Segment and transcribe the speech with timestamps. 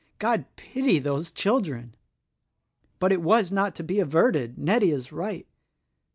[0.17, 1.93] God pity those children!
[2.97, 4.57] "But it was not to be averted.
[4.57, 5.45] Nettie is right.